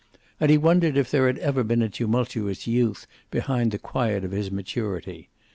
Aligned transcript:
And 0.39 0.49
he 0.49 0.57
wondered 0.57 0.97
if 0.97 1.11
there 1.11 1.27
had 1.31 1.67
been 1.67 1.83
a 1.83 1.87
tumultuous 1.87 2.65
youth 2.65 3.05
behind 3.29 3.69
the 3.69 3.77
quiet 3.77 4.23
of 4.25 4.31
his 4.31 4.49
maturity. 4.49 5.29